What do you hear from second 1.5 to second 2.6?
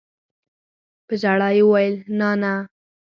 يې وويل نانىه.